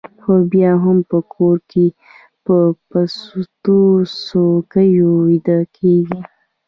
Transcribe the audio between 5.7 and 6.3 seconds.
کېږي